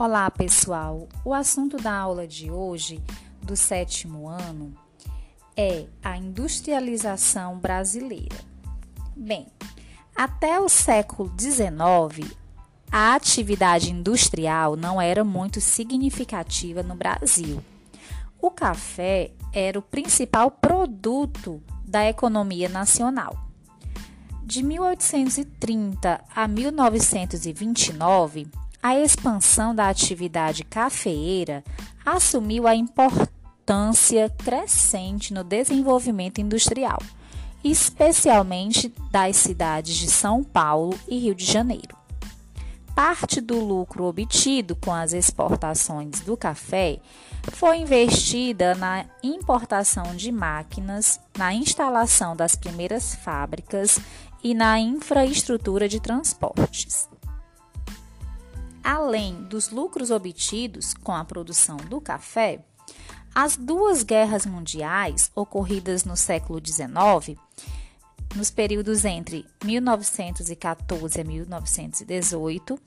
Olá, 0.00 0.28
pessoal! 0.30 1.06
O 1.22 1.34
assunto 1.34 1.76
da 1.76 1.94
aula 1.94 2.26
de 2.26 2.50
hoje, 2.50 3.02
do 3.42 3.54
sétimo 3.54 4.28
ano, 4.28 4.74
é 5.54 5.84
a 6.02 6.16
industrialização 6.16 7.58
brasileira. 7.58 8.38
Bem, 9.14 9.48
até 10.16 10.58
o 10.58 10.70
século 10.70 11.30
XIX, 11.38 12.34
a 12.90 13.14
atividade 13.14 13.92
industrial 13.92 14.74
não 14.74 14.98
era 14.98 15.22
muito 15.22 15.60
significativa 15.60 16.82
no 16.82 16.94
Brasil. 16.94 17.62
O 18.40 18.50
café 18.50 19.32
era 19.52 19.78
o 19.78 19.82
principal 19.82 20.50
produto 20.50 21.62
da 21.84 22.08
economia 22.08 22.70
nacional. 22.70 23.36
De 24.42 24.62
1830 24.62 26.24
a 26.34 26.48
1929, 26.48 28.48
a 28.82 28.98
expansão 28.98 29.74
da 29.74 29.88
atividade 29.88 30.64
cafeeira 30.64 31.62
assumiu 32.04 32.66
a 32.66 32.74
importância 32.74 34.30
crescente 34.38 35.34
no 35.34 35.44
desenvolvimento 35.44 36.40
industrial, 36.40 36.98
especialmente 37.62 38.92
das 39.10 39.36
cidades 39.36 39.96
de 39.96 40.10
São 40.10 40.42
Paulo 40.42 40.98
e 41.06 41.18
Rio 41.18 41.34
de 41.34 41.44
Janeiro. 41.44 41.98
Parte 42.94 43.40
do 43.40 43.58
lucro 43.62 44.04
obtido 44.04 44.74
com 44.76 44.92
as 44.92 45.12
exportações 45.12 46.20
do 46.20 46.36
café 46.36 46.98
foi 47.52 47.78
investida 47.78 48.74
na 48.74 49.04
importação 49.22 50.14
de 50.16 50.32
máquinas, 50.32 51.20
na 51.36 51.54
instalação 51.54 52.34
das 52.34 52.56
primeiras 52.56 53.14
fábricas 53.14 53.98
e 54.42 54.54
na 54.54 54.78
infraestrutura 54.80 55.88
de 55.88 56.00
transportes 56.00 57.08
além 58.82 59.42
dos 59.44 59.70
lucros 59.70 60.10
obtidos 60.10 60.94
com 60.94 61.12
a 61.12 61.24
produção 61.24 61.76
do 61.76 62.00
café, 62.00 62.64
as 63.34 63.56
duas 63.56 64.02
guerras 64.02 64.44
mundiais 64.44 65.30
ocorridas 65.34 66.04
no 66.04 66.16
século 66.16 66.60
XIX, 66.64 67.38
nos 68.34 68.50
períodos 68.50 69.04
entre 69.04 69.46
1914 69.64 71.20
a 71.20 71.24
1918 71.24 72.78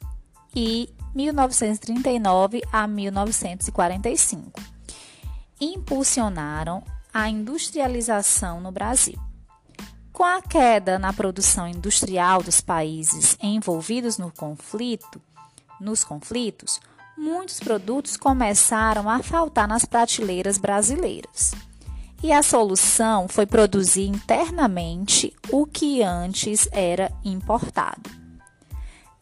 e 0.55 0.89
1939 1.15 2.61
a 2.71 2.87
1945, 2.87 4.61
impulsionaram 5.59 6.83
a 7.13 7.29
industrialização 7.29 8.59
no 8.59 8.71
Brasil. 8.71 9.19
Com 10.11 10.23
a 10.23 10.41
queda 10.41 10.99
na 10.99 11.11
produção 11.11 11.67
industrial 11.67 12.43
dos 12.43 12.61
países 12.61 13.37
envolvidos 13.41 14.17
no 14.17 14.31
conflito, 14.31 15.21
nos 15.79 16.03
conflitos, 16.03 16.79
muitos 17.17 17.59
produtos 17.59 18.17
começaram 18.17 19.09
a 19.09 19.21
faltar 19.21 19.67
nas 19.67 19.85
prateleiras 19.85 20.57
brasileiras. 20.57 21.53
E 22.21 22.31
a 22.31 22.41
solução 22.41 23.27
foi 23.27 23.45
produzir 23.45 24.07
internamente 24.07 25.33
o 25.51 25.65
que 25.65 26.01
antes 26.01 26.69
era 26.71 27.11
importado. 27.23 28.09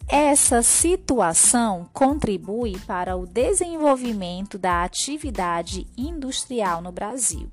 Essa 0.08 0.62
situação 0.62 1.90
contribui 1.94 2.78
para 2.80 3.16
o 3.16 3.26
desenvolvimento 3.26 4.58
da 4.58 4.84
atividade 4.84 5.88
industrial 5.98 6.82
no 6.82 6.92
Brasil. 6.92 7.50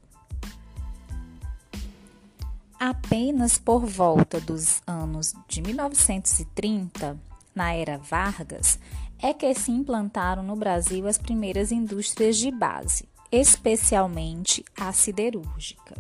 Apenas 2.79 3.59
por 3.59 3.87
volta 3.87 4.41
dos 4.41 4.83
anos 4.87 5.33
de 5.49 5.63
1930, 5.63 7.17
na 7.59 7.75
era 7.75 7.99
Vargas, 7.99 8.79
é 9.21 9.35
que 9.35 9.53
se 9.53 9.73
implantaram 9.73 10.45
no 10.45 10.55
Brasil 10.55 11.09
as 11.09 11.19
primeiras 11.19 11.73
indústrias 11.73 12.37
de 12.37 12.53
base, 12.53 13.09
especialmente 13.33 14.65
a 14.79 14.93
siderúrgica. 14.93 15.97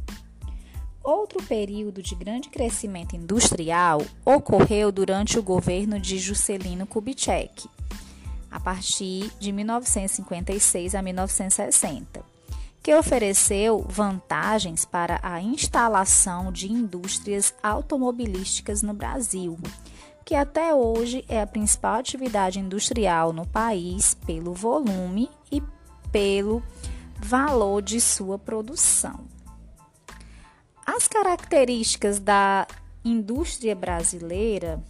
Outro 1.02 1.42
período 1.42 2.00
de 2.00 2.14
grande 2.14 2.48
crescimento 2.48 3.16
industrial 3.16 4.02
ocorreu 4.24 4.92
durante 4.92 5.36
o 5.36 5.42
governo 5.42 5.98
de 5.98 6.16
Juscelino 6.16 6.86
Kubitschek, 6.86 7.68
a 8.48 8.60
partir 8.60 9.28
de 9.40 9.50
1956 9.50 10.94
a 10.94 11.02
1960, 11.02 12.24
que 12.80 12.94
ofereceu 12.94 13.84
vantagens 13.88 14.84
para 14.84 15.18
a 15.24 15.42
instalação 15.42 16.52
de 16.52 16.70
indústrias 16.70 17.52
automobilísticas 17.64 18.80
no 18.80 18.94
Brasil 18.94 19.58
que 20.28 20.34
até 20.34 20.74
hoje 20.74 21.24
é 21.26 21.40
a 21.40 21.46
principal 21.46 21.94
atividade 21.94 22.60
industrial 22.60 23.32
no 23.32 23.46
país 23.46 24.12
pelo 24.12 24.52
volume 24.52 25.30
e 25.50 25.62
pelo 26.12 26.62
valor 27.18 27.80
de 27.80 27.98
sua 27.98 28.38
produção. 28.38 29.20
As 30.84 31.08
características 31.08 32.20
da 32.20 32.66
indústria 33.02 33.74
brasileira 33.74 34.84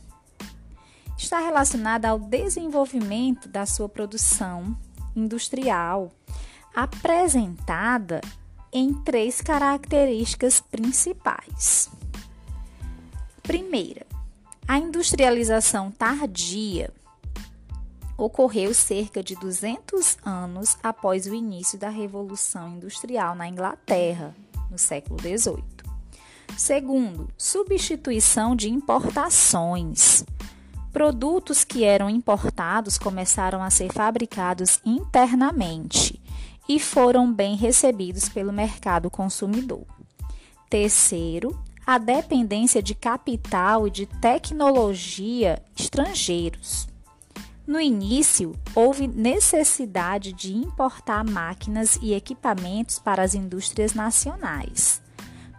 está 1.16 1.38
relacionada 1.38 2.08
ao 2.08 2.18
desenvolvimento 2.18 3.48
da 3.48 3.64
sua 3.64 3.88
produção 3.88 4.76
industrial, 5.14 6.10
apresentada 6.74 8.20
em 8.72 8.92
três 8.92 9.40
características 9.40 10.60
principais. 10.60 11.88
Primeira, 13.40 14.07
a 14.68 14.76
industrialização 14.78 15.90
tardia 15.90 16.92
ocorreu 18.18 18.74
cerca 18.74 19.22
de 19.22 19.34
200 19.34 20.18
anos 20.22 20.76
após 20.82 21.26
o 21.26 21.34
início 21.34 21.78
da 21.78 21.88
Revolução 21.88 22.74
Industrial 22.74 23.34
na 23.34 23.48
Inglaterra, 23.48 24.36
no 24.70 24.76
século 24.76 25.18
XVIII. 25.18 25.64
Segundo, 26.54 27.30
substituição 27.38 28.54
de 28.54 28.68
importações. 28.68 30.22
Produtos 30.92 31.64
que 31.64 31.82
eram 31.84 32.10
importados 32.10 32.98
começaram 32.98 33.62
a 33.62 33.70
ser 33.70 33.90
fabricados 33.90 34.80
internamente 34.84 36.20
e 36.68 36.78
foram 36.78 37.32
bem 37.32 37.56
recebidos 37.56 38.28
pelo 38.28 38.52
mercado 38.52 39.08
consumidor. 39.10 39.86
Terceiro, 40.68 41.58
a 41.88 41.96
dependência 41.96 42.82
de 42.82 42.94
capital 42.94 43.88
e 43.88 43.90
de 43.90 44.04
tecnologia 44.04 45.62
estrangeiros. 45.74 46.86
No 47.66 47.80
início, 47.80 48.54
houve 48.74 49.08
necessidade 49.08 50.34
de 50.34 50.54
importar 50.54 51.24
máquinas 51.24 51.98
e 52.02 52.12
equipamentos 52.12 52.98
para 52.98 53.22
as 53.22 53.34
indústrias 53.34 53.94
nacionais. 53.94 55.00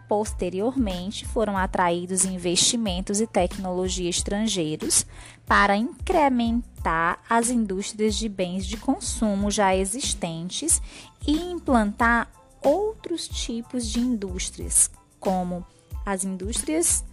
Posteriormente, 0.08 1.26
foram 1.26 1.58
atraídos 1.58 2.26
investimentos 2.26 3.20
e 3.20 3.26
tecnologia 3.26 4.08
estrangeiros 4.08 5.08
para 5.48 5.76
incrementar 5.78 7.24
as 7.28 7.50
indústrias 7.50 8.14
de 8.14 8.30
bens 8.30 8.68
de 8.68 8.78
consumo 8.78 9.50
já 9.50 9.76
existentes 9.76 10.80
e 11.26 11.36
implantar 11.36 12.32
outros 12.62 13.28
tipos 13.28 13.88
de 13.88 14.00
indústrias, 14.00 14.92
como 15.20 15.66
as 16.10 16.24
indústrias 16.24 17.04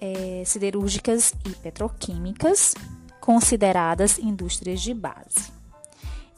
é, 0.00 0.44
siderúrgicas 0.46 1.34
e 1.44 1.50
petroquímicas, 1.56 2.72
consideradas 3.20 4.16
indústrias 4.16 4.80
de 4.80 4.94
base. 4.94 5.52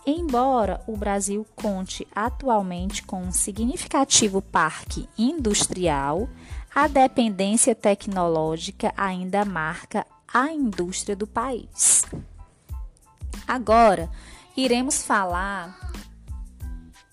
Embora 0.06 0.80
o 0.86 0.96
Brasil 0.96 1.46
conte 1.54 2.08
atualmente 2.14 3.02
com 3.02 3.20
um 3.20 3.32
significativo 3.32 4.40
parque 4.40 5.06
industrial, 5.18 6.26
a 6.74 6.88
dependência 6.88 7.74
tecnológica 7.74 8.94
ainda 8.96 9.44
marca 9.44 10.06
a 10.32 10.50
indústria 10.50 11.14
do 11.14 11.26
país. 11.26 12.06
Agora, 13.46 14.10
iremos 14.56 15.02
falar 15.02 15.89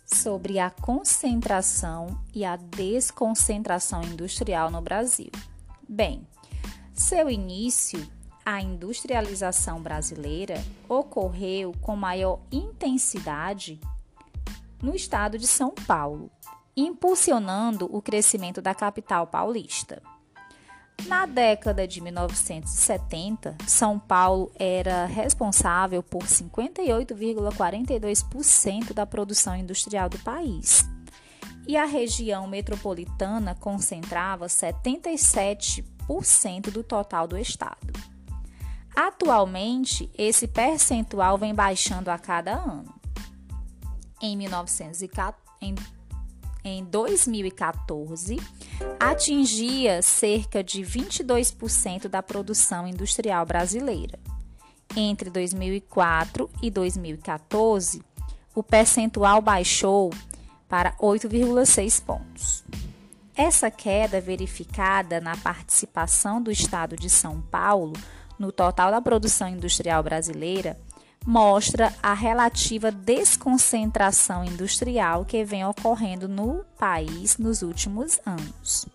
sobre 0.08 0.58
a 0.58 0.70
concentração 0.70 2.18
e 2.34 2.46
a 2.46 2.56
desconcentração 2.56 4.02
industrial 4.04 4.72
no 4.72 4.82
Brasil. 4.82 5.30
Bem, 5.88 6.26
seu 6.94 7.30
início, 7.30 8.08
a 8.46 8.62
industrialização 8.62 9.82
brasileira 9.82 10.64
ocorreu 10.88 11.74
com 11.82 11.96
maior 11.98 12.40
intensidade 12.50 13.80
no 14.82 14.96
estado 14.96 15.38
de 15.38 15.46
São 15.46 15.72
Paulo, 15.72 16.32
impulsionando 16.76 17.90
o 17.94 18.02
crescimento 18.02 18.62
da 18.62 18.74
capital 18.74 19.28
paulista. 19.28 20.02
Na 21.06 21.26
década 21.26 21.86
de 21.88 22.02
1970, 22.02 23.56
São 23.68 24.00
Paulo 24.00 24.52
era 24.56 25.06
responsável 25.06 26.02
por 26.02 26.24
58,42% 26.24 28.94
da 28.94 29.06
produção 29.06 29.56
industrial 29.56 30.10
do 30.10 30.18
país. 30.20 30.90
E 31.68 31.78
a 31.78 31.86
região 31.86 32.48
metropolitana 32.48 33.54
concentrava 33.56 34.48
77% 34.48 36.72
do 36.72 36.84
total 36.84 37.28
do 37.28 37.38
estado. 37.38 37.94
Atualmente, 38.96 40.10
esse 40.18 40.48
percentual 40.48 41.38
vem 41.38 41.54
baixando 41.54 42.10
a 42.10 42.18
cada 42.18 42.54
ano. 42.54 42.96
Em, 44.20 44.36
1914, 44.36 45.38
em, 45.62 45.76
em 46.68 46.84
2014, 46.84 48.38
atingia 49.00 50.02
cerca 50.02 50.64
de 50.64 50.82
22% 50.82 52.08
da 52.08 52.22
produção 52.22 52.88
industrial 52.88 53.46
brasileira. 53.46 54.20
Entre 54.96 55.30
2004 55.30 56.50
e 56.62 56.70
2014, 56.70 58.02
o 58.54 58.64
percentual 58.64 59.42
baixou 59.42 60.12
para 60.68 60.94
8,6 60.98 62.04
pontos. 62.04 62.64
Essa 63.36 63.70
queda 63.70 64.20
verificada 64.20 65.22
na 65.22 65.38
participação 65.38 66.42
do 66.42 66.52
estado 66.52 66.96
de 66.96 67.10
São 67.10 67.40
Paulo 67.40 67.94
no 68.38 68.52
total 68.52 68.92
da 68.92 69.02
produção 69.02 69.48
industrial 69.48 70.02
brasileira 70.04 70.78
mostra 71.28 71.94
a 72.02 72.14
relativa 72.14 72.90
desconcentração 72.90 74.46
industrial 74.46 75.26
que 75.26 75.44
vem 75.44 75.66
ocorrendo 75.66 76.26
no 76.26 76.64
país 76.80 77.38
nos 77.38 77.62
últimos 77.62 78.18
anos. 78.26 78.88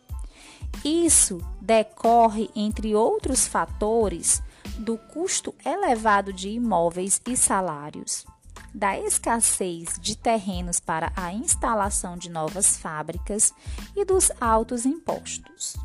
Isso 0.83 1.47
decorre, 1.61 2.49
entre 2.57 2.95
outros 2.95 3.47
fatores, 3.47 4.43
do 4.79 4.97
custo 4.97 5.55
elevado 5.63 6.33
de 6.33 6.49
imóveis 6.49 7.21
e 7.27 7.37
salários, 7.37 8.25
da 8.73 8.99
escassez 8.99 9.99
de 10.01 10.17
terrenos 10.17 10.81
para 10.81 11.13
a 11.15 11.35
instalação 11.35 12.17
de 12.17 12.31
novas 12.31 12.79
fábricas 12.79 13.53
e 13.95 14.07
dos 14.07 14.33
altos 14.41 14.87
impostos. 14.87 15.77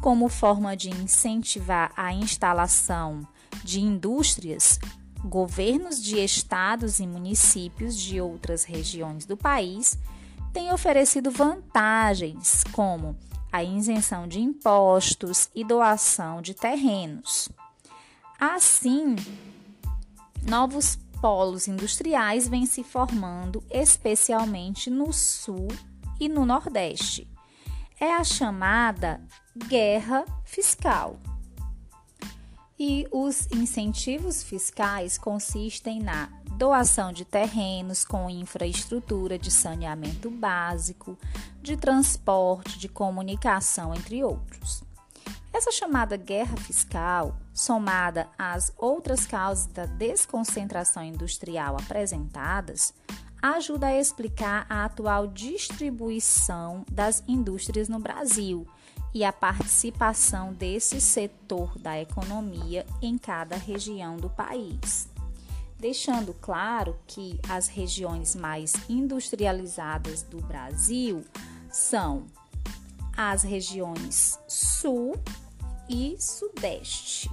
Como 0.00 0.28
forma 0.28 0.76
de 0.76 0.90
incentivar 0.90 1.92
a 1.96 2.12
instalação 2.12 3.24
de 3.62 3.80
indústrias, 3.80 4.80
governos 5.24 6.02
de 6.02 6.22
estados 6.22 7.00
e 7.00 7.06
municípios 7.06 7.96
de 7.96 8.20
outras 8.20 8.64
regiões 8.64 9.24
do 9.24 9.36
país 9.36 9.98
têm 10.52 10.72
oferecido 10.72 11.30
vantagens, 11.30 12.62
como 12.72 13.16
a 13.50 13.62
isenção 13.64 14.28
de 14.28 14.40
impostos 14.40 15.48
e 15.54 15.64
doação 15.64 16.42
de 16.42 16.54
terrenos. 16.54 17.48
Assim, 18.38 19.16
novos 20.46 20.98
polos 21.20 21.66
industriais 21.66 22.46
vêm 22.46 22.66
se 22.66 22.84
formando, 22.84 23.64
especialmente 23.70 24.90
no 24.90 25.12
Sul 25.12 25.68
e 26.20 26.28
no 26.28 26.44
Nordeste. 26.44 27.26
É 27.98 28.12
a 28.12 28.22
chamada 28.22 29.22
guerra 29.68 30.24
fiscal. 30.44 31.18
E 32.78 33.06
os 33.12 33.46
incentivos 33.52 34.42
fiscais 34.42 35.16
consistem 35.16 36.00
na 36.00 36.28
doação 36.56 37.12
de 37.12 37.24
terrenos 37.24 38.04
com 38.04 38.28
infraestrutura 38.28 39.38
de 39.38 39.50
saneamento 39.50 40.28
básico, 40.28 41.16
de 41.62 41.76
transporte, 41.76 42.78
de 42.78 42.88
comunicação, 42.88 43.94
entre 43.94 44.24
outros. 44.24 44.82
Essa 45.52 45.70
chamada 45.70 46.16
guerra 46.16 46.56
fiscal, 46.56 47.36
somada 47.52 48.28
às 48.36 48.72
outras 48.76 49.24
causas 49.24 49.66
da 49.66 49.86
desconcentração 49.86 51.04
industrial 51.04 51.76
apresentadas, 51.76 52.92
ajuda 53.40 53.86
a 53.86 53.96
explicar 53.96 54.66
a 54.68 54.84
atual 54.84 55.28
distribuição 55.28 56.84
das 56.90 57.22
indústrias 57.28 57.88
no 57.88 58.00
Brasil 58.00 58.66
e 59.14 59.24
a 59.24 59.32
participação 59.32 60.52
desse 60.52 61.00
setor 61.00 61.78
da 61.78 61.98
economia 62.00 62.84
em 63.00 63.16
cada 63.16 63.56
região 63.56 64.16
do 64.16 64.28
país. 64.28 65.08
Deixando 65.78 66.34
claro 66.34 66.98
que 67.06 67.38
as 67.48 67.68
regiões 67.68 68.34
mais 68.34 68.72
industrializadas 68.88 70.22
do 70.22 70.38
Brasil 70.38 71.24
são 71.70 72.26
as 73.16 73.44
regiões 73.44 74.38
Sul 74.48 75.14
e 75.88 76.16
Sudeste. 76.18 77.30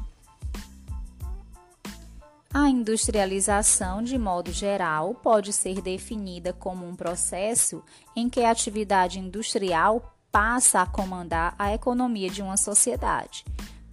A 2.54 2.70
industrialização, 2.70 4.04
de 4.04 4.18
modo 4.18 4.52
geral, 4.52 5.16
pode 5.16 5.54
ser 5.54 5.82
definida 5.82 6.52
como 6.52 6.86
um 6.86 6.96
processo 6.98 7.82
em 8.14 8.30
que 8.30 8.42
a 8.42 8.52
atividade 8.52 9.20
industrial 9.20 10.11
passa 10.32 10.82
a 10.82 10.86
comandar 10.86 11.54
a 11.60 11.74
economia 11.74 12.30
de 12.30 12.42
uma 12.42 12.58
sociedade, 12.58 13.44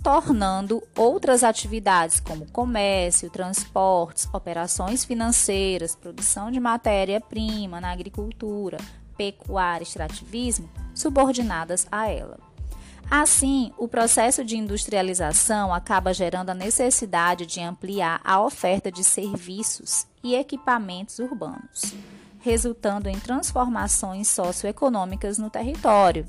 tornando 0.02 0.82
outras 0.96 1.42
atividades 1.42 2.20
como 2.20 2.50
comércio, 2.50 3.30
transportes, 3.30 4.28
operações 4.32 5.04
financeiras, 5.04 5.96
produção 5.96 6.50
de 6.50 6.60
matéria-prima 6.60 7.80
na 7.80 7.90
agricultura, 7.90 8.78
pecuária, 9.16 9.82
extrativismo 9.82 10.70
subordinadas 10.94 11.86
a 11.90 12.08
ela. 12.08 12.38
Assim, 13.10 13.72
o 13.78 13.88
processo 13.88 14.44
de 14.44 14.56
industrialização 14.56 15.72
acaba 15.72 16.12
gerando 16.12 16.50
a 16.50 16.54
necessidade 16.54 17.46
de 17.46 17.58
ampliar 17.58 18.20
a 18.22 18.40
oferta 18.42 18.92
de 18.92 19.02
serviços 19.02 20.06
e 20.22 20.34
equipamentos 20.34 21.18
urbanos, 21.18 21.94
resultando 22.48 23.10
em 23.10 23.20
transformações 23.20 24.26
socioeconômicas 24.28 25.36
no 25.36 25.50
território. 25.50 26.26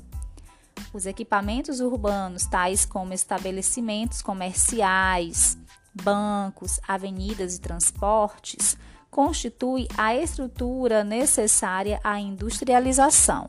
Os 0.92 1.06
equipamentos 1.06 1.80
urbanos, 1.80 2.44
tais 2.44 2.84
como 2.84 3.14
estabelecimentos 3.14 4.20
comerciais, 4.20 5.56
bancos, 5.94 6.78
avenidas 6.86 7.56
e 7.56 7.60
transportes, 7.60 8.76
constituem 9.10 9.88
a 9.96 10.14
estrutura 10.14 11.02
necessária 11.02 11.98
à 12.04 12.20
industrialização. 12.20 13.48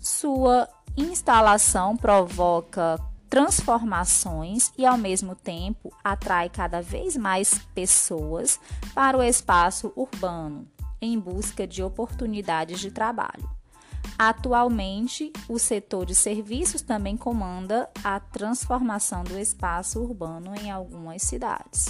Sua 0.00 0.66
instalação 0.96 1.94
provoca 1.94 2.98
transformações 3.28 4.72
e, 4.78 4.86
ao 4.86 4.96
mesmo 4.96 5.36
tempo, 5.36 5.92
atrai 6.02 6.48
cada 6.48 6.80
vez 6.80 7.18
mais 7.18 7.58
pessoas 7.74 8.58
para 8.94 9.18
o 9.18 9.22
espaço 9.22 9.92
urbano 9.94 10.66
em 11.00 11.18
busca 11.18 11.66
de 11.66 11.82
oportunidades 11.82 12.80
de 12.80 12.90
trabalho. 12.90 13.48
Atualmente, 14.18 15.32
o 15.48 15.58
setor 15.58 16.06
de 16.06 16.14
serviços 16.14 16.82
também 16.82 17.16
comanda 17.16 17.88
a 18.02 18.18
transformação 18.18 19.22
do 19.22 19.38
espaço 19.38 20.00
urbano 20.00 20.54
em 20.56 20.70
algumas 20.70 21.22
cidades. 21.22 21.86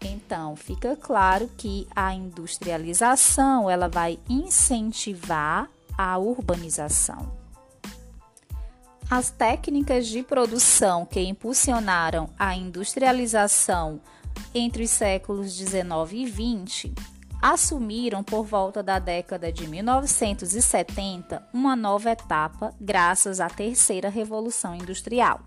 Então, 0.00 0.56
fica 0.56 0.96
claro 0.96 1.48
que 1.56 1.86
a 1.94 2.12
industrialização 2.14 3.70
ela 3.70 3.88
vai 3.88 4.18
incentivar 4.28 5.68
a 5.96 6.18
urbanização. 6.18 7.32
As 9.10 9.30
técnicas 9.30 10.06
de 10.06 10.22
produção 10.22 11.04
que 11.04 11.20
impulsionaram 11.20 12.30
a 12.38 12.56
industrialização 12.56 14.00
entre 14.54 14.84
os 14.84 14.90
séculos 14.90 15.56
19 15.56 16.16
e 16.16 16.26
20 16.26 16.94
assumiram 17.42 18.22
por 18.22 18.44
volta 18.44 18.84
da 18.84 19.00
década 19.00 19.50
de 19.50 19.66
1970 19.66 21.42
uma 21.52 21.74
nova 21.74 22.12
etapa 22.12 22.72
graças 22.80 23.40
à 23.40 23.50
terceira 23.50 24.08
revolução 24.08 24.76
industrial, 24.76 25.40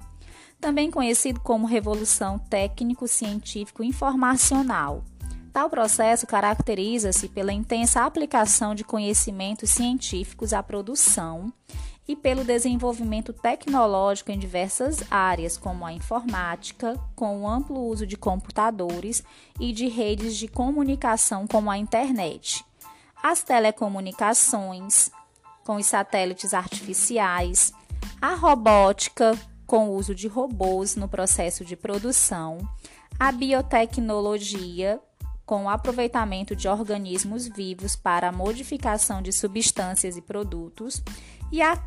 também 0.59 0.91
conhecido 0.91 1.39
como 1.39 1.65
revolução 1.65 2.37
técnico-científico 2.37 3.81
informacional. 3.81 5.05
Tal 5.53 5.69
processo 5.69 6.27
caracteriza-se 6.27 7.29
pela 7.29 7.53
intensa 7.53 8.03
aplicação 8.03 8.75
de 8.75 8.83
conhecimentos 8.83 9.69
científicos 9.69 10.51
à 10.51 10.61
produção 10.61 11.53
e 12.07 12.15
pelo 12.15 12.43
desenvolvimento 12.43 13.33
tecnológico 13.33 14.31
em 14.31 14.37
diversas 14.37 15.03
áreas, 15.09 15.57
como 15.57 15.85
a 15.85 15.93
informática, 15.93 16.99
com 17.15 17.41
o 17.41 17.47
amplo 17.47 17.79
uso 17.81 18.05
de 18.05 18.15
computadores 18.15 19.23
e 19.59 19.71
de 19.71 19.87
redes 19.87 20.35
de 20.35 20.47
comunicação, 20.47 21.47
como 21.47 21.71
a 21.71 21.77
internet, 21.77 22.63
as 23.21 23.41
telecomunicações, 23.41 25.09
com 25.63 25.77
os 25.77 25.87
satélites 25.87 26.53
artificiais, 26.53 27.73
a 28.21 28.35
robótica, 28.35 29.37
com 29.65 29.89
o 29.89 29.95
uso 29.95 30.13
de 30.13 30.27
robôs 30.27 30.95
no 30.95 31.07
processo 31.07 31.65
de 31.65 31.75
produção, 31.75 32.59
a 33.19 33.31
biotecnologia, 33.31 35.01
com 35.45 35.65
o 35.65 35.69
aproveitamento 35.69 36.55
de 36.55 36.67
organismos 36.67 37.47
vivos 37.47 37.95
para 37.95 38.29
a 38.29 38.31
modificação 38.31 39.21
de 39.21 39.31
substâncias 39.31 40.17
e 40.17 40.21
produtos, 40.21 41.03
e 41.51 41.61
a 41.61 41.77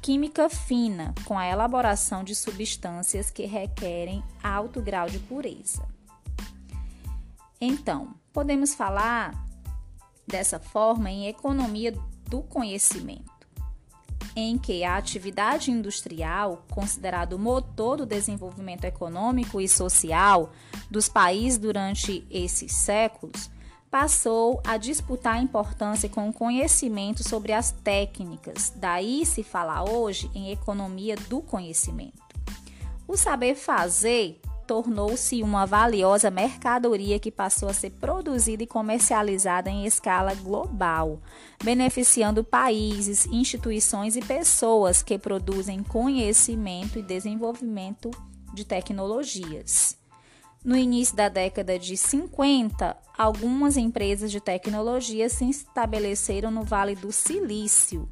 química 0.00 0.48
fina, 0.48 1.12
com 1.24 1.36
a 1.36 1.46
elaboração 1.46 2.22
de 2.22 2.34
substâncias 2.34 3.30
que 3.30 3.44
requerem 3.44 4.22
alto 4.42 4.80
grau 4.80 5.08
de 5.08 5.18
pureza. 5.18 5.86
Então, 7.60 8.14
podemos 8.32 8.74
falar 8.74 9.34
dessa 10.26 10.60
forma 10.60 11.10
em 11.10 11.26
economia 11.26 11.92
do 12.28 12.42
conhecimento. 12.42 13.33
Em 14.36 14.58
que 14.58 14.84
a 14.84 14.96
atividade 14.96 15.70
industrial, 15.70 16.64
considerado 16.70 17.38
motor 17.38 17.98
do 17.98 18.06
desenvolvimento 18.06 18.84
econômico 18.84 19.60
e 19.60 19.68
social 19.68 20.52
dos 20.90 21.08
países 21.08 21.58
durante 21.58 22.26
esses 22.30 22.72
séculos, 22.72 23.50
passou 23.90 24.60
a 24.66 24.76
disputar 24.76 25.40
importância 25.40 26.08
com 26.08 26.28
o 26.28 26.32
conhecimento 26.32 27.22
sobre 27.22 27.52
as 27.52 27.70
técnicas. 27.70 28.72
Daí 28.74 29.24
se 29.24 29.44
fala 29.44 29.88
hoje 29.88 30.28
em 30.34 30.50
economia 30.50 31.14
do 31.28 31.40
conhecimento. 31.40 32.20
O 33.06 33.16
saber 33.16 33.54
fazer 33.54 34.40
tornou-se 34.66 35.42
uma 35.42 35.66
valiosa 35.66 36.30
mercadoria 36.30 37.18
que 37.18 37.30
passou 37.30 37.68
a 37.68 37.74
ser 37.74 37.90
produzida 37.90 38.62
e 38.62 38.66
comercializada 38.66 39.70
em 39.70 39.86
escala 39.86 40.34
global, 40.34 41.20
beneficiando 41.62 42.42
países, 42.42 43.26
instituições 43.26 44.16
e 44.16 44.20
pessoas 44.20 45.02
que 45.02 45.18
produzem 45.18 45.82
conhecimento 45.82 46.98
e 46.98 47.02
desenvolvimento 47.02 48.10
de 48.52 48.64
tecnologias. 48.64 49.96
No 50.64 50.76
início 50.76 51.14
da 51.14 51.28
década 51.28 51.78
de 51.78 51.94
50, 51.94 52.96
algumas 53.18 53.76
empresas 53.76 54.30
de 54.32 54.40
tecnologia 54.40 55.28
se 55.28 55.48
estabeleceram 55.48 56.50
no 56.50 56.62
Vale 56.62 56.94
do 56.94 57.12
Silício, 57.12 58.08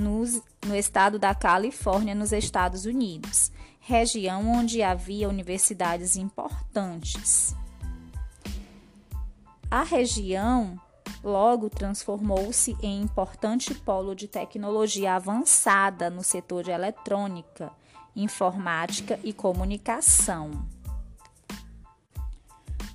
no 0.00 0.76
estado 0.76 1.18
da 1.18 1.34
Califórnia, 1.34 2.14
nos 2.14 2.32
Estados 2.32 2.84
Unidos 2.84 3.52
região 3.80 4.48
onde 4.48 4.82
havia 4.82 5.28
universidades 5.28 6.16
importantes. 6.16 7.56
A 9.70 9.82
região 9.82 10.78
logo 11.24 11.70
transformou-se 11.70 12.76
em 12.82 13.02
importante 13.02 13.74
polo 13.74 14.14
de 14.14 14.28
tecnologia 14.28 15.14
avançada 15.14 16.10
no 16.10 16.22
setor 16.22 16.64
de 16.64 16.70
eletrônica, 16.70 17.72
informática 18.14 19.18
e 19.24 19.32
comunicação. 19.32 20.50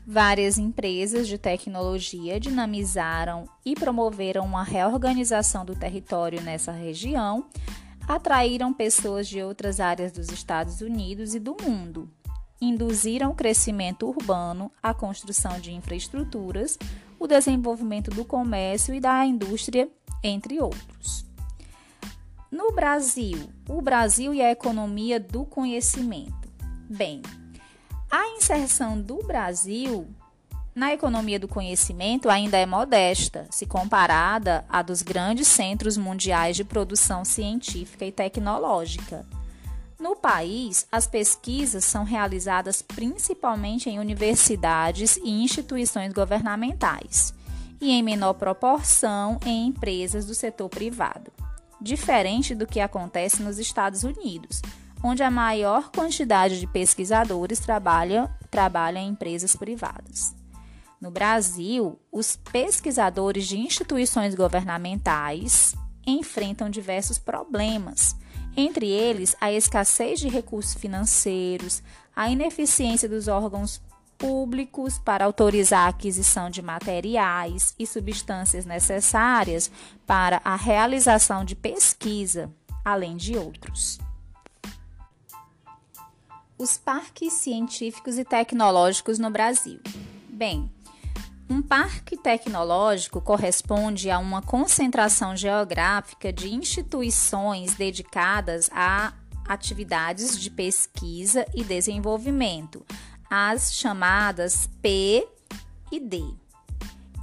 Várias 0.08 0.60
empresas 0.60 1.28
de 1.28 1.36
tecnologia 1.36 2.40
dinamizaram 2.40 3.50
e 3.66 3.74
promoveram 3.74 4.46
uma 4.46 4.64
reorganização 4.64 5.66
do 5.66 5.76
território 5.76 6.42
nessa 6.42 6.72
região, 6.72 7.48
atraíram 8.08 8.72
pessoas 8.72 9.28
de 9.28 9.42
outras 9.42 9.80
áreas 9.80 10.12
dos 10.12 10.30
Estados 10.30 10.82
Unidos 10.82 11.34
e 11.34 11.40
do 11.40 11.58
mundo, 11.60 12.08
induziram 12.62 13.32
o 13.32 13.36
crescimento 13.36 14.08
urbano, 14.08 14.72
a 14.82 14.94
construção 14.94 15.60
de 15.60 15.74
infraestruturas, 15.74 16.78
o 17.20 17.26
desenvolvimento 17.26 18.12
do 18.12 18.24
comércio 18.24 18.94
e 18.94 19.00
da 19.00 19.26
indústria, 19.26 19.90
entre 20.24 20.62
outros. 20.62 21.26
No 22.52 22.72
Brasil, 22.72 23.50
o 23.68 23.82
Brasil 23.82 24.36
e 24.36 24.42
a 24.42 24.52
economia 24.52 25.20
do 25.20 25.46
conhecimento. 25.46 26.48
Bem, 26.88 27.24
a 28.10 28.28
inserção 28.30 29.00
do 29.00 29.18
Brasil 29.24 30.08
na 30.76 30.94
economia 30.94 31.40
do 31.40 31.48
conhecimento 31.48 32.30
ainda 32.30 32.58
é 32.58 32.66
modesta, 32.66 33.48
se 33.50 33.66
comparada 33.66 34.66
à 34.68 34.82
dos 34.82 35.02
grandes 35.02 35.48
centros 35.48 35.96
mundiais 35.96 36.58
de 36.58 36.66
produção 36.66 37.24
científica 37.24 38.06
e 38.06 38.12
tecnológica. 38.12 39.26
No 39.98 40.18
país, 40.18 40.86
as 40.92 41.08
pesquisas 41.08 41.86
são 41.86 42.04
realizadas 42.04 42.82
principalmente 42.82 43.90
em 43.90 44.00
universidades 44.00 45.16
e 45.16 45.30
instituições 45.30 46.12
governamentais, 46.12 47.34
e 47.80 47.92
em 47.92 48.04
menor 48.04 48.34
proporção 48.34 49.40
em 49.46 49.68
empresas 49.68 50.26
do 50.26 50.36
setor 50.36 50.68
privado, 50.68 51.32
diferente 51.80 52.54
do 52.54 52.68
que 52.68 52.82
acontece 52.82 53.42
nos 53.42 53.60
Estados 53.60 54.04
Unidos, 54.04 54.62
onde 55.06 55.22
a 55.22 55.30
maior 55.30 55.92
quantidade 55.92 56.60
de 56.60 56.66
pesquisadores 56.66 57.60
trabalha, 57.60 58.28
trabalha 58.50 58.98
em 58.98 59.10
empresas 59.10 59.56
privadas. 59.56 60.34
No 61.00 61.12
Brasil, 61.12 62.00
os 62.12 62.36
pesquisadores 62.36 63.46
de 63.46 63.56
instituições 63.56 64.34
governamentais 64.34 65.76
enfrentam 66.08 66.72
diversos 66.72 67.20
problemas, 67.20 68.16
entre 68.58 68.88
eles 68.90 69.36
a 69.40 69.52
escassez 69.52 70.20
de 70.20 70.28
recursos 70.28 70.74
financeiros, 70.74 71.84
a 72.16 72.28
ineficiência 72.28 73.08
dos 73.08 73.28
órgãos 73.28 73.80
públicos 74.18 74.98
para 74.98 75.26
autorizar 75.26 75.86
a 75.86 75.90
aquisição 75.90 76.50
de 76.50 76.64
materiais 76.64 77.76
e 77.78 77.86
substâncias 77.86 78.66
necessárias 78.66 79.70
para 80.08 80.42
a 80.44 80.56
realização 80.56 81.46
de 81.46 81.56
pesquisa, 81.56 82.52
além 82.84 83.16
de 83.16 83.38
outros. 83.38 84.00
Os 86.58 86.78
parques 86.78 87.34
científicos 87.34 88.18
e 88.18 88.24
tecnológicos 88.24 89.20
no 89.20 89.30
Brasil. 89.30 89.80
Bem, 90.30 90.72
um 91.50 91.62
parque 91.62 92.16
tecnológico 92.16 93.20
corresponde 93.20 94.10
a 94.10 94.18
uma 94.20 94.42
concentração 94.42 95.36
geográfica 95.36 96.32
de 96.32 96.54
instituições 96.54 97.76
dedicadas 97.76 98.70
a 98.72 99.14
atividades 99.46 100.40
de 100.40 100.50
pesquisa 100.50 101.46
e 101.54 101.62
desenvolvimento, 101.62 102.86
as 103.30 103.74
chamadas 103.74 104.70
P 104.82 105.28
e 105.92 106.00
D, 106.00 106.24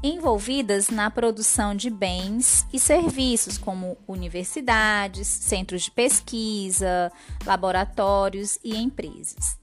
envolvidas 0.02 0.88
na 0.88 1.10
produção 1.10 1.74
de 1.74 1.88
bens 1.88 2.66
e 2.72 2.78
serviços 2.78 3.56
como 3.56 3.96
universidades, 4.06 5.28
centros 5.28 5.82
de 5.82 5.90
pesquisa, 5.90 7.12
laboratórios 7.46 8.58
e 8.64 8.76
empresas. 8.76 9.56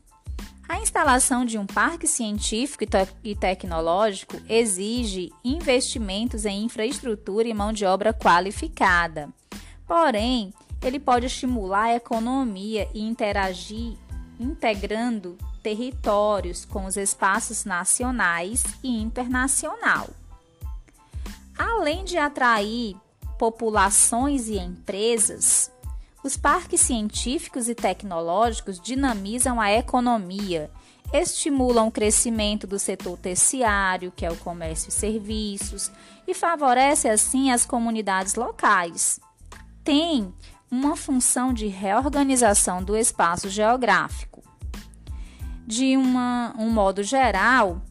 A 0.68 0.80
instalação 0.80 1.44
de 1.44 1.58
um 1.58 1.66
parque 1.66 2.08
científico 2.08 2.84
e 3.24 3.36
tecnológico 3.36 4.38
exige 4.48 5.32
investimentos 5.44 6.46
em 6.46 6.64
infraestrutura 6.64 7.48
e 7.48 7.54
mão 7.54 7.74
de 7.74 7.86
obra 7.86 8.14
qualificada. 8.14 9.30
Porém, 9.88 10.54
ele 10.84 11.00
pode 11.00 11.26
estimular 11.26 11.86
a 11.86 11.96
economia 11.96 12.88
e 12.94 13.02
interagir 13.02 13.98
integrando 14.40 15.38
territórios 15.62 16.64
com 16.66 16.86
os 16.86 16.96
espaços 16.96 17.66
nacionais 17.66 18.64
e 18.84 19.02
internacional. 19.02 20.08
Além 21.60 22.06
de 22.06 22.18
atrair 22.18 22.96
populações 23.38 24.48
e 24.48 24.58
empresas, 24.58 25.70
os 26.24 26.38
parques 26.38 26.80
científicos 26.80 27.68
e 27.68 27.76
tecnológicos 27.76 28.80
dinamizam 28.80 29.60
a 29.60 29.70
economia, 29.70 30.72
estimulam 31.12 31.90
o 31.90 31.92
crescimento 31.92 32.66
do 32.66 32.80
setor 32.80 33.18
terciário, 33.18 34.10
que 34.10 34.26
é 34.26 34.32
o 34.32 34.38
comércio 34.38 34.88
e 34.88 34.94
serviços, 34.94 35.92
e 36.26 36.34
favorece 36.34 37.10
assim 37.10 37.52
as 37.52 37.66
comunidades 37.66 38.36
locais. 38.36 39.20
Tem 39.84 40.34
uma 40.72 40.96
função 40.96 41.52
de 41.52 41.68
reorganização 41.68 42.82
do 42.82 42.96
espaço 42.96 43.50
geográfico. 43.50 44.42
De 45.68 45.98
uma, 45.98 46.56
um 46.58 46.70
modo 46.70 47.04
geral, 47.04 47.82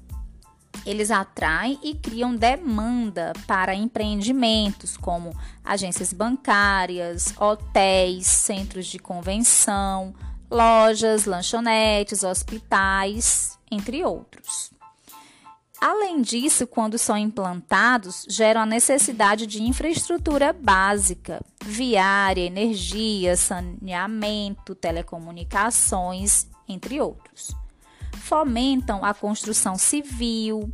eles 0.85 1.11
atraem 1.11 1.79
e 1.83 1.95
criam 1.95 2.35
demanda 2.35 3.33
para 3.47 3.75
empreendimentos 3.75 4.97
como 4.97 5.35
agências 5.65 6.13
bancárias, 6.13 7.35
hotéis, 7.39 8.27
centros 8.27 8.87
de 8.87 8.99
convenção, 8.99 10.15
lojas, 10.51 11.25
lanchonetes, 11.25 12.23
hospitais, 12.23 13.59
entre 13.71 14.05
outros. 14.05 14.71
Além 15.81 16.21
disso, 16.21 16.67
quando 16.67 16.99
são 16.99 17.17
implantados, 17.17 18.27
geram 18.29 18.63
a 18.63 18.67
necessidade 18.67 19.47
de 19.47 19.63
infraestrutura 19.63 20.53
básica, 20.53 21.41
viária, 21.65 22.43
energia, 22.43 23.37
saneamento, 23.37 24.75
telecomunicações, 24.75 26.49
entre 26.69 27.01
outros 27.01 27.55
fomentam 28.29 29.03
a 29.03 29.15
construção 29.15 29.79
civil 29.79 30.71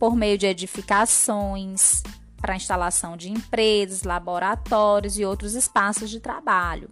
por 0.00 0.16
meio 0.16 0.36
de 0.36 0.46
edificações 0.46 2.02
para 2.40 2.56
instalação 2.56 3.16
de 3.16 3.30
empresas, 3.30 4.02
laboratórios 4.02 5.16
e 5.16 5.24
outros 5.24 5.54
espaços 5.54 6.10
de 6.10 6.18
trabalho, 6.18 6.90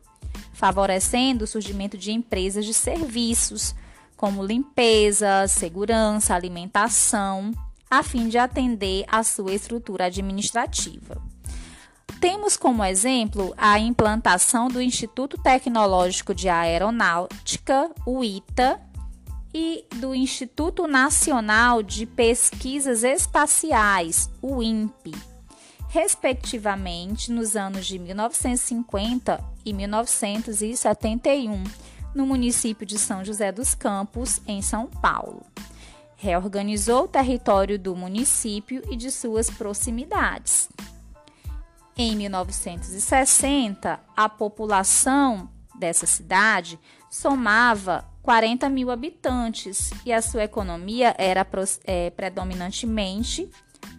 favorecendo 0.53 1.45
o 1.45 1.47
surgimento 1.47 1.99
de 1.99 2.13
empresas 2.13 2.65
de 2.65 2.73
serviços 2.73 3.75
como 4.17 4.45
limpeza, 4.45 5.47
segurança, 5.49 6.35
alimentação, 6.35 7.51
a 7.91 8.03
fim 8.03 8.29
de 8.29 8.39
atender 8.39 9.05
à 9.09 9.25
sua 9.25 9.55
estrutura 9.55 10.07
administrativa. 10.07 11.21
Temos 12.21 12.57
como 12.57 12.85
exemplo 12.85 13.53
a 13.59 13.79
implantação 13.79 14.69
do 14.69 14.81
Instituto 14.81 15.37
Tecnológico 15.37 16.35
de 16.35 16.49
Aeronáutica, 16.49 17.91
o 18.07 18.25
ITA, 18.25 18.81
e 19.59 19.87
do 19.97 20.15
Instituto 20.15 20.87
Nacional 20.87 21.83
de 21.83 22.05
Pesquisas 22.05 23.03
Espaciais, 23.03 24.29
o 24.43 24.63
INPE, 24.63 25.15
respectivamente 25.89 27.33
nos 27.33 27.57
anos 27.57 27.87
de 27.87 27.99
1950 27.99 29.43
e 29.65 29.73
1971, 29.73 31.65
no 32.15 32.27
município 32.27 32.85
de 32.85 32.99
São 32.99 33.25
José 33.25 33.51
dos 33.51 33.75
Campos, 33.75 34.43
em 34.47 34.61
São 34.61 34.87
Paulo. 34.87 35.47
Reorganizou 36.17 37.05
o 37.05 37.09
território 37.09 37.79
do 37.79 37.97
município 37.97 38.83
e 38.91 38.95
de 38.95 39.11
suas 39.11 39.49
proximidades. 39.49 40.69
Em 41.97 42.15
1960, 42.15 44.01
a 44.15 44.29
população 44.29 45.49
dessa 45.79 46.05
cidade 46.05 46.79
somava 47.09 48.05
40 48.27 48.69
mil 48.69 48.91
habitantes 48.91 49.93
e 50.05 50.13
a 50.13 50.21
sua 50.21 50.43
economia 50.43 51.15
era 51.17 51.47
é, 51.85 52.11
predominantemente 52.11 53.49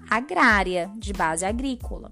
agrária, 0.09 0.91
de 0.97 1.13
base 1.13 1.45
agrícola. 1.45 2.11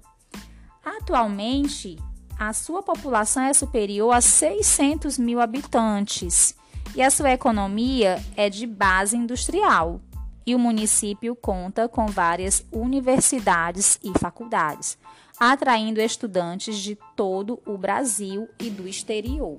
Atualmente, 0.82 1.98
a 2.38 2.54
sua 2.54 2.82
população 2.82 3.42
é 3.42 3.52
superior 3.52 4.12
a 4.12 4.22
600 4.22 5.18
mil 5.18 5.42
habitantes 5.42 6.56
e 6.94 7.02
a 7.02 7.10
sua 7.10 7.32
economia 7.32 8.18
é 8.34 8.48
de 8.48 8.66
base 8.66 9.14
industrial. 9.14 10.00
E 10.46 10.54
o 10.54 10.58
município 10.58 11.36
conta 11.36 11.86
com 11.86 12.06
várias 12.06 12.64
universidades 12.72 14.00
e 14.02 14.18
faculdades, 14.18 14.96
atraindo 15.38 16.00
estudantes 16.00 16.78
de 16.78 16.96
todo 17.14 17.60
o 17.66 17.76
Brasil 17.76 18.48
e 18.58 18.70
do 18.70 18.88
exterior. 18.88 19.58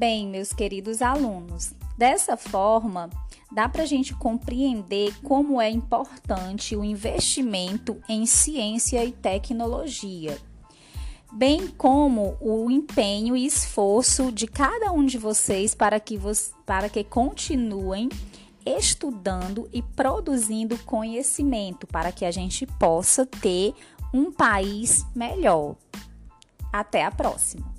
Bem, 0.00 0.28
meus 0.28 0.50
queridos 0.54 1.02
alunos, 1.02 1.74
dessa 1.98 2.34
forma, 2.34 3.10
dá 3.52 3.68
para 3.68 3.82
a 3.82 3.86
gente 3.86 4.14
compreender 4.14 5.14
como 5.22 5.60
é 5.60 5.68
importante 5.68 6.74
o 6.74 6.82
investimento 6.82 8.00
em 8.08 8.24
ciência 8.24 9.04
e 9.04 9.12
tecnologia, 9.12 10.38
bem 11.30 11.66
como 11.66 12.34
o 12.40 12.70
empenho 12.70 13.36
e 13.36 13.44
esforço 13.44 14.32
de 14.32 14.46
cada 14.46 14.90
um 14.90 15.04
de 15.04 15.18
vocês 15.18 15.74
para 15.74 16.00
que, 16.00 16.18
para 16.64 16.88
que 16.88 17.04
continuem 17.04 18.08
estudando 18.64 19.68
e 19.70 19.82
produzindo 19.82 20.78
conhecimento 20.78 21.86
para 21.86 22.10
que 22.10 22.24
a 22.24 22.30
gente 22.30 22.66
possa 22.66 23.26
ter 23.26 23.74
um 24.14 24.32
país 24.32 25.04
melhor. 25.14 25.76
Até 26.72 27.04
a 27.04 27.10
próxima! 27.10 27.70